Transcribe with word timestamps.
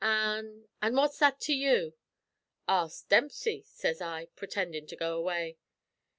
'An' 0.03 0.67
an' 0.81 0.95
what's 0.95 1.19
that 1.19 1.39
to 1.41 1.53
you?' 1.55 1.93
"'Ask 2.67 3.07
Dempsey,' 3.07 3.65
sez 3.67 4.01
I, 4.01 4.29
purtendin' 4.35 4.87
to 4.87 4.95
go 4.95 5.15
away. 5.15 5.59